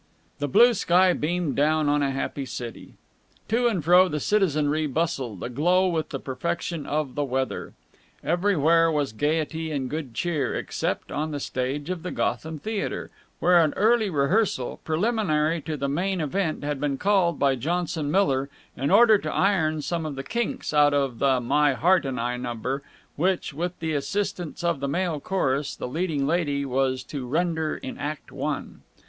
[0.39, 2.95] The blue sky beamed down on a happy city.
[3.49, 7.73] To and fro the citizenry bustled, aglow with the perfection of the weather.
[8.23, 13.59] Everywhere was gaiety and good cheer, except on the stage of the Gotham Theatre, where
[13.63, 18.89] an early rehearsal, preliminary to the main event, had been called by Johnson Miller in
[18.89, 22.81] order to iron some of the kinks out of the "My Heart and I" number,
[23.17, 27.99] which, with the assistance of the male chorus, the leading lady was to render in
[27.99, 28.81] Act One.